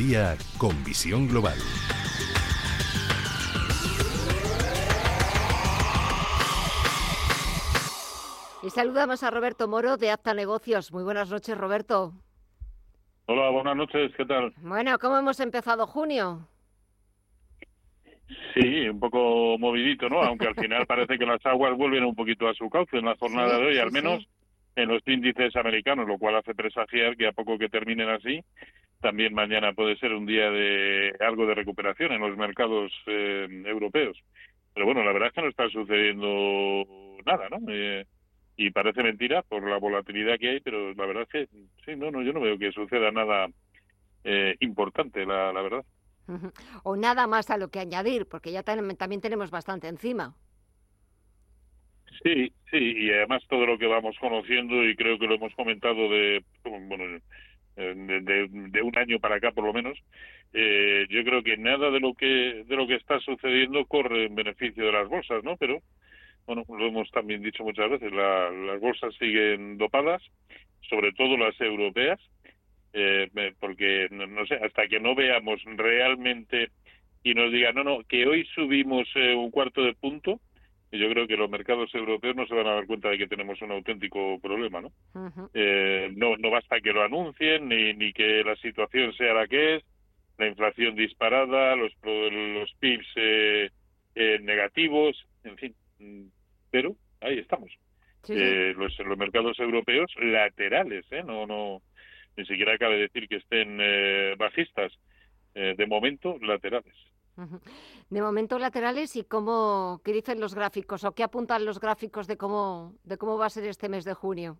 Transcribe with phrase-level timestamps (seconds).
[0.00, 1.58] día con visión global.
[8.62, 10.90] Y saludamos a Roberto Moro de Acta Negocios.
[10.90, 12.14] Muy buenas noches, Roberto.
[13.26, 14.54] Hola, buenas noches, ¿qué tal?
[14.62, 16.48] Bueno, ¿cómo hemos empezado junio?
[18.54, 20.22] Sí, un poco movidito, ¿no?
[20.22, 23.16] Aunque al final parece que las aguas vuelven un poquito a su cauce en la
[23.16, 24.26] jornada de hoy, al menos
[24.76, 28.42] en los índices americanos, lo cual hace presagiar que a poco que terminen así,
[29.00, 34.18] también mañana puede ser un día de algo de recuperación en los mercados eh, europeos.
[34.74, 36.84] Pero bueno, la verdad es que no está sucediendo
[37.24, 37.58] nada, ¿no?
[37.68, 38.06] Eh,
[38.56, 41.48] y parece mentira por la volatilidad que hay, pero la verdad es que
[41.84, 43.48] sí, no, no, yo no veo que suceda nada
[44.24, 45.84] eh, importante, la, la verdad.
[46.84, 50.34] O nada más a lo que añadir, porque ya también tenemos bastante encima.
[52.22, 56.08] Sí, sí, y además todo lo que vamos conociendo, y creo que lo hemos comentado
[56.10, 57.18] de, bueno,
[57.80, 59.98] de, de, un año para acá por lo menos,
[60.52, 64.34] eh, yo creo que nada de lo que de lo que está sucediendo corre en
[64.34, 65.56] beneficio de las bolsas, ¿no?
[65.56, 65.80] Pero
[66.46, 70.22] bueno, lo hemos también dicho muchas veces, las bolsas siguen dopadas,
[70.88, 72.18] sobre todo las europeas,
[72.92, 76.70] eh, porque no, sé, hasta que no veamos realmente
[77.22, 80.40] y nos digan, no, no, que hoy subimos eh, un cuarto de punto,
[80.92, 83.60] yo creo que los mercados europeos no se van a dar cuenta de que tenemos
[83.62, 84.92] un auténtico problema, ¿no?
[85.54, 89.76] eh, no, no basta que lo anuncien ni, ni que la situación sea la que
[89.76, 89.84] es,
[90.40, 93.70] la inflación disparada, los, los PIBs eh,
[94.14, 96.26] eh, negativos, en fin, mm,
[96.70, 97.70] pero ahí estamos.
[98.28, 101.22] Eh, los, los mercados europeos laterales, ¿eh?
[101.24, 101.82] No, no,
[102.36, 104.92] ni siquiera cabe decir que estén eh, bajistas,
[105.52, 106.94] de momento laterales.
[108.10, 112.36] De momento laterales y cómo, qué dicen los gráficos o qué apuntan los gráficos de
[112.36, 114.58] cómo, de cómo va a ser este mes de junio.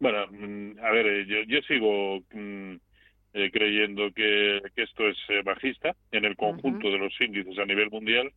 [0.00, 2.76] Bueno, mm, a ver, eh, yo, yo sigo mm,
[3.34, 6.92] eh, creyendo que, que, esto es eh, bajista en el conjunto uh -huh.
[6.92, 8.32] de los índices a nivel mundial,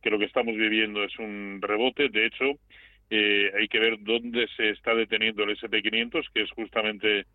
[0.00, 2.08] que lo que estamos viviendo es un rebote.
[2.08, 2.58] De hecho,
[3.10, 7.26] eh, hay que ver dónde se está deteniendo el SP500, que es justamente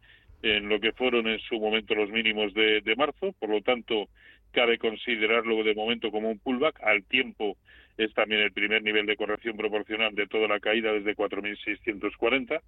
[0.41, 3.33] en lo que fueron en su momento los mínimos de, de marzo.
[3.39, 4.09] Por lo tanto,
[4.51, 6.81] cabe considerarlo de momento como un pullback.
[6.83, 7.57] Al tiempo
[7.97, 12.61] es también el primer nivel de corrección proporcional de toda la caída desde 4.640.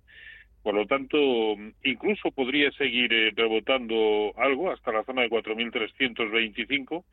[0.63, 7.03] Por lo tanto, incluso podría seguir eh, rebotando algo hasta la zona de 4.325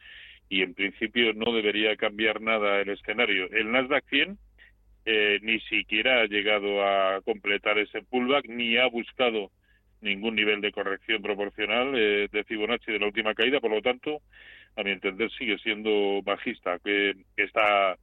[0.49, 3.49] y en principio no debería cambiar nada el escenario.
[3.53, 4.39] El Nasdaq 100
[5.05, 9.53] eh, ni siquiera ha llegado a completar ese pullback ni ha buscado
[10.01, 14.21] ningún nivel de corrección proporcional eh, de Fibonacci de la última caída, por lo tanto,
[14.77, 17.97] a mi entender sigue siendo bajista, que, que está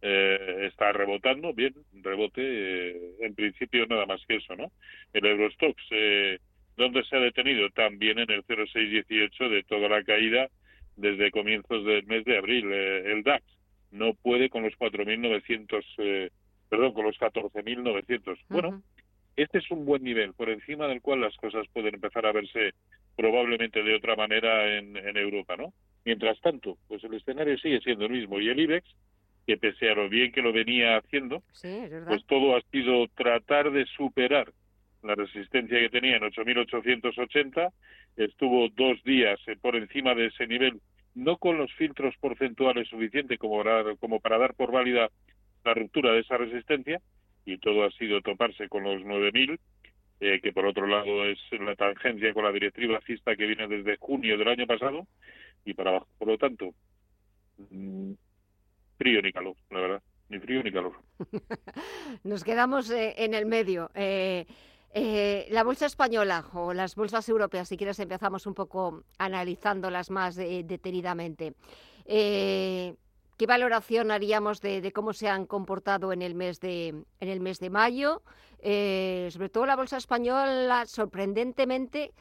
[0.00, 4.70] eh, está rebotando, bien, rebote, eh, en principio nada más que eso, ¿no?
[5.12, 6.38] El Eurostox, eh,
[6.76, 7.68] ¿dónde se ha detenido?
[7.70, 10.48] También en el 0,618 de toda la caída
[10.96, 12.70] desde comienzos del mes de abril.
[12.70, 13.44] Eh, el DAX
[13.90, 16.30] no puede con los 4.900, eh,
[16.68, 18.28] perdón, con los 14.900.
[18.28, 18.38] Uh -huh.
[18.48, 18.82] Bueno,
[19.36, 22.72] este es un buen nivel, por encima del cual las cosas pueden empezar a verse
[23.16, 25.72] probablemente de otra manera en, en Europa, ¿no?
[26.08, 28.88] Mientras tanto, pues el escenario sigue siendo el mismo y el IBEX
[29.46, 33.70] que pese a lo bien que lo venía haciendo, sí, pues todo ha sido tratar
[33.70, 34.50] de superar
[35.02, 37.70] la resistencia que tenía en 8.880,
[38.16, 40.80] estuvo dos días por encima de ese nivel,
[41.14, 45.10] no con los filtros porcentuales suficientes como para, como para dar por válida
[45.62, 47.02] la ruptura de esa resistencia,
[47.44, 49.58] y todo ha sido toparse con los 9.000,
[50.20, 53.98] eh, que por otro lado es la tangencia con la directriz bajista que viene desde
[53.98, 55.06] junio del año pasado,
[55.68, 56.08] y para abajo.
[56.18, 56.74] Por lo tanto,
[57.70, 58.12] mmm,
[58.96, 60.94] frío ni calor, la verdad, ni frío ni calor.
[62.24, 63.90] Nos quedamos eh, en el medio.
[63.94, 64.46] Eh,
[64.94, 70.34] eh, la bolsa española o las bolsas europeas, si quieres, empezamos un poco analizándolas más
[70.36, 71.52] detenidamente.
[72.06, 77.40] ¿Qué valoración haríamos de, de, cómo se han comportado en el mes de, en el
[77.40, 78.22] mes de mayo?
[78.60, 82.12] sobre todo la bolsa española, sorprendentemente,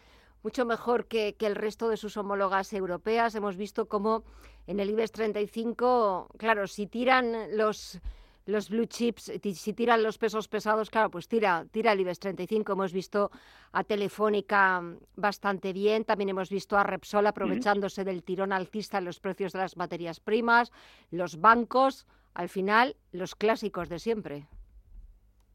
[0.43, 3.35] mucho mejor que, que, el resto de sus homólogas europeas.
[3.35, 4.23] Hemos visto cómo
[4.67, 7.99] en el IBEX 35, claro, si tiran los,
[8.45, 12.73] los blue chips, si tiran los pesos pesados, claro, pues tira, tira el IBEX 35.
[12.73, 13.31] Hemos visto
[13.71, 14.83] a Telefónica
[15.15, 19.59] bastante bien, también hemos visto a Repsol aprovechándose del tirón alcista en los precios de
[19.59, 20.71] las materias primas,
[21.11, 24.47] los bancos, al final, los clásicos de siempre.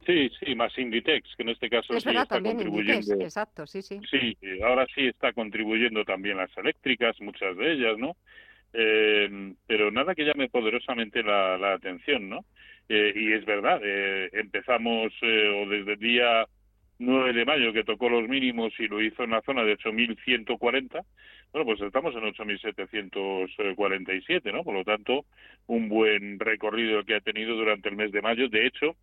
[0.07, 3.01] Sí, sí, más Inditex, que en este caso es sí verdad, está también contribuyendo.
[3.01, 4.01] Inditex, exacto, sí, sí.
[4.11, 8.17] Sí, ahora sí está contribuyendo también las eléctricas, muchas de ellas, ¿no?
[8.73, 12.45] Eh, pero nada que llame poderosamente la, la atención, ¿no?
[12.89, 16.47] Eh, y es verdad, eh, empezamos o desde el día
[16.99, 21.05] 9 de mayo que tocó los mínimos y lo hizo en la zona de 8.140,
[21.53, 24.65] bueno, pues estamos en 8.747, ¿no?
[24.65, 25.27] Por lo tanto,
[25.67, 28.49] un buen recorrido que ha tenido durante el mes de mayo.
[28.49, 28.97] De hecho,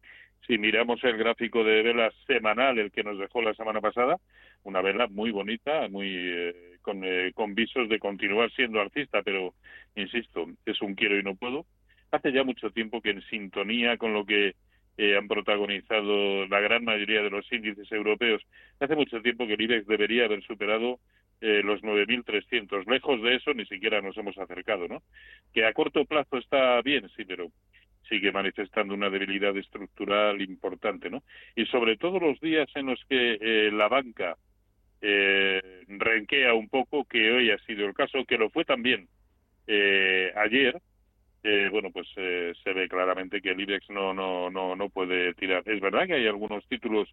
[0.46, 4.18] si miramos el gráfico de velas semanal, el que nos dejó la semana pasada,
[4.64, 9.54] una vela muy bonita, muy eh, con, eh, con visos de continuar siendo alcista, pero
[9.96, 11.66] insisto, es un quiero y no puedo.
[12.12, 14.56] Hace ya mucho tiempo que en sintonía con lo que
[15.02, 18.42] eh, han protagonizado la gran mayoría de los índices europeos.
[18.82, 21.00] Hace mucho tiempo que el IBEX debería haber superado
[21.40, 22.86] eh, los 9.300.
[22.86, 25.02] Lejos de eso ni siquiera nos hemos acercado, ¿no?
[25.54, 27.48] Que a corto plazo está bien, sí, pero
[28.10, 31.24] sigue manifestando una debilidad estructural importante, ¿no?
[31.56, 34.36] Y sobre todo los días en los que eh, la banca
[35.02, 39.08] eh, renquea un poco, que hoy ha sido el caso, que lo fue también
[39.68, 40.82] eh, ayer,
[41.44, 45.34] eh, bueno, pues eh, se ve claramente que el IBEX no, no, no, no puede
[45.36, 45.64] tirar.
[45.66, 47.08] Es verdad que hay algunos títulos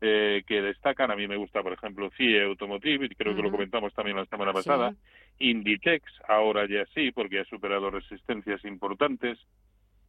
[0.00, 1.10] eh, que destacan.
[1.10, 4.26] A mí me gusta, por ejemplo, CIE Automotive, y creo que lo comentamos también la
[4.26, 4.94] semana pasada.
[5.38, 9.38] Inditex, ahora ya sí, porque ha superado resistencias importantes.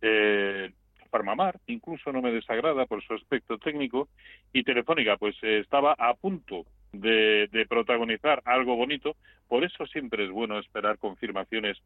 [0.01, 0.71] Eh,
[1.15, 4.09] Farmamar, incluso no me desagrada por su aspecto técnico.
[4.51, 9.15] Y Telefónica, pues estaba a punto de, de, protagonizar algo bonito.
[9.47, 11.77] Por eso siempre es bueno esperar confirmaciones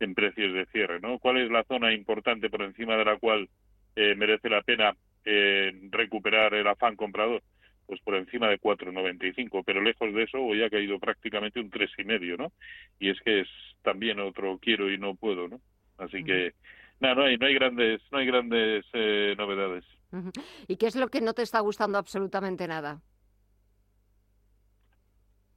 [0.00, 1.18] en precios de cierre, ¿no?
[1.18, 3.48] ¿Cuál es la zona importante por encima de la cual
[3.96, 4.94] eh, merece la pena
[5.24, 7.42] eh, recuperar el afán comprador?
[7.86, 11.90] Pues por encima de 4,95, pero lejos de eso hoy ha caído prácticamente un tres
[11.98, 12.52] y medio, ¿no?
[12.98, 13.48] Y es que es
[13.82, 15.60] también otro quiero y no puedo, ¿no?
[15.96, 16.52] Así que
[17.00, 19.84] nada, no hay no hay grandes no hay grandes eh, novedades.
[20.66, 23.00] ¿Y qué es lo que no te está gustando absolutamente nada?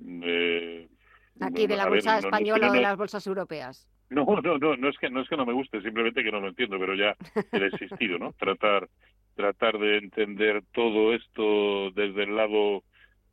[0.01, 0.89] Eh,
[1.39, 3.87] Aquí de la bolsa ver, española no, no, o de las bolsas europeas.
[4.09, 6.41] No, no, no, no es que no es que no me guste, simplemente que no
[6.41, 7.15] lo entiendo, pero ya
[7.53, 8.33] he desistido, ¿no?
[8.33, 8.89] tratar
[9.35, 12.83] tratar de entender todo esto desde el lado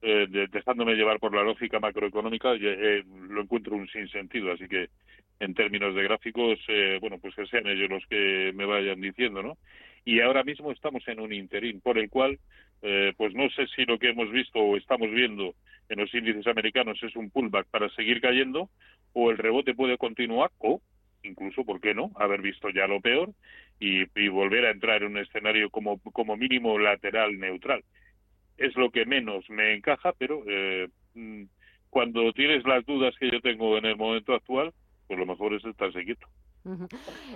[0.01, 4.91] eh, de, dejándome llevar por la lógica macroeconómica, eh, lo encuentro un sinsentido, así que
[5.41, 9.43] en términos de gráficos, eh, bueno, pues que sean ellos los que me vayan diciendo,
[9.43, 9.57] ¿no?
[10.05, 12.39] Y ahora mismo estamos en un interín por el cual,
[12.83, 15.55] eh, pues no sé si lo que hemos visto o estamos viendo
[15.89, 18.71] en los índices americanos es un pullback para seguir cayendo
[19.13, 20.81] o el rebote puede continuar o
[21.23, 23.31] incluso, ¿por qué no?, haber visto ya lo peor
[23.81, 27.83] y, volver a entrar en un escenario como, como mínimo lateral neutral.
[28.57, 30.89] Es lo que menos me encaja, pero eh,
[31.91, 34.73] cuando tienes las dudas que yo tengo en el momento actual,
[35.09, 36.27] pues lo mejor es estarse quieto.
[36.65, 36.89] Uh -huh.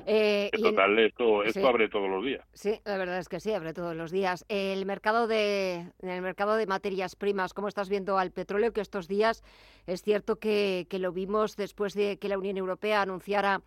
[0.06, 1.06] eh, en total, en...
[1.06, 1.66] esto, esto sí.
[1.66, 2.46] abre todos los días.
[2.52, 4.44] Sí, la verdad es que sí, abre todos los días.
[4.48, 8.72] El mercado de, en el mercado de materias primas, ¿cómo estás viendo al petróleo?
[8.72, 9.42] Que estos días
[9.86, 13.62] es cierto que, que lo vimos después de que la Unión Europea anunciara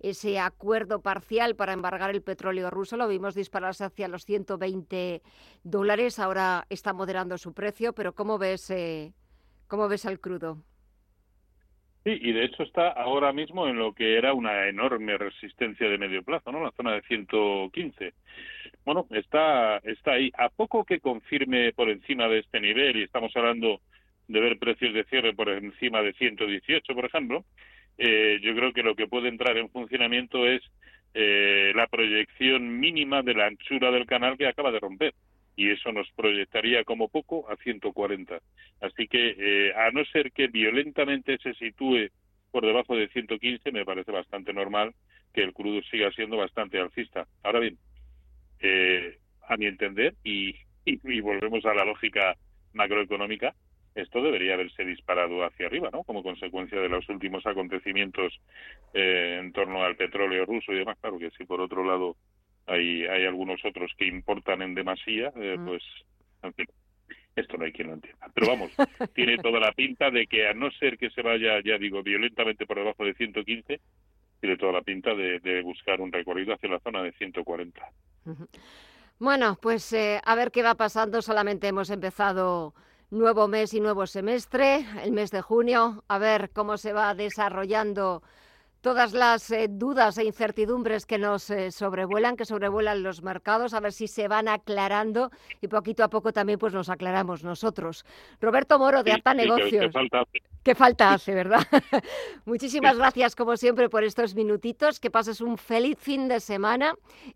[0.00, 2.96] ese acuerdo parcial para embargar el petróleo ruso.
[2.96, 5.22] Lo vimos dispararse hacia los 120
[5.62, 6.18] dólares.
[6.18, 9.12] Ahora está moderando su precio, pero ¿cómo ves, eh,
[9.68, 10.64] cómo ves al crudo?
[12.04, 15.98] Sí, y de hecho está ahora mismo en lo que era una enorme resistencia de
[15.98, 16.62] medio plazo, ¿no?
[16.62, 18.14] La zona de 115.
[18.86, 20.30] Bueno, está, está ahí.
[20.38, 23.82] A poco que confirme por encima de este nivel, y estamos hablando
[24.28, 27.44] de ver precios de cierre por encima de 118, por ejemplo,
[27.98, 30.62] eh, yo creo que lo que puede entrar en funcionamiento es
[31.12, 35.12] eh, la proyección mínima de la anchura del canal que acaba de romper
[35.56, 38.40] y eso nos proyectaría como poco a 140.
[38.80, 42.08] Así que, eh, a no ser que violentamente se sitúe
[42.50, 44.94] por debajo de 115, me parece bastante normal
[45.32, 47.26] que el crudo siga siendo bastante alcista.
[47.42, 47.78] Ahora bien,
[48.60, 52.36] eh, a mi entender, y, y, volvemos a la lógica
[52.72, 53.54] macroeconómica,
[53.94, 56.04] esto debería haberse disparado hacia arriba, ¿no?
[56.04, 58.40] Como consecuencia de los últimos acontecimientos
[58.94, 60.98] eh, en torno al petróleo ruso y demás.
[61.00, 62.16] Claro que si por otro lado
[62.70, 65.66] hay, hay algunos otros que importan en demasía, eh, mm.
[65.66, 65.82] pues,
[66.42, 66.66] en fin,
[67.36, 68.26] esto no hay quien lo entienda.
[68.34, 68.70] Pero vamos,
[69.14, 72.66] tiene toda la pinta de que a no ser que se vaya, ya digo, violentamente
[72.66, 73.80] por debajo de 115,
[74.40, 77.82] tiene toda la pinta de, de buscar un recorrido hacia la zona de 140.
[79.18, 81.20] Bueno, pues eh, a ver qué va pasando.
[81.20, 82.74] Solamente hemos empezado
[83.10, 88.22] nuevo mes y nuevo semestre, el mes de junio, a ver cómo se va desarrollando
[88.80, 93.80] todas las eh, dudas e incertidumbres que nos eh, sobrevuelan, que sobrevuelan los mercados, a
[93.80, 98.04] ver si se van aclarando y poquito a poco también pues nos aclaramos nosotros.
[98.40, 99.84] Roberto Moro de sí, Negocios.
[99.86, 100.42] ¿Qué falta hace?
[100.62, 101.60] ¿Qué falta hace, verdad?
[102.44, 102.98] Muchísimas sí.
[102.98, 106.94] gracias como siempre por estos minutitos, que pases un feliz fin de semana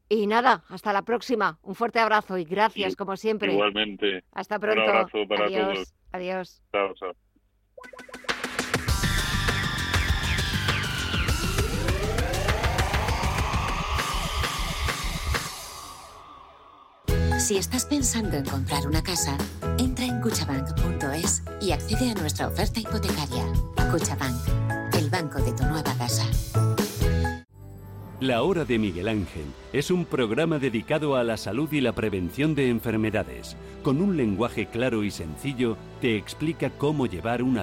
[0.08, 1.58] y nada, hasta la próxima.
[1.62, 3.52] Un fuerte abrazo y gracias sí, como siempre.
[3.52, 4.24] Igualmente.
[4.32, 4.82] Hasta pronto.
[4.82, 5.74] Un abrazo para Adiós.
[5.74, 5.94] todos.
[6.12, 6.62] Adiós.
[6.72, 7.12] Chao, chao.
[17.44, 19.36] Si estás pensando en comprar una casa,
[19.76, 23.44] entra en cuchabank.es y accede a nuestra oferta hipotecaria.
[23.92, 26.24] Cuchabank, el banco de tu nueva casa.
[28.18, 32.54] La Hora de Miguel Ángel es un programa dedicado a la salud y la prevención
[32.54, 33.58] de enfermedades.
[33.82, 37.62] Con un lenguaje claro y sencillo, te explica cómo llevar una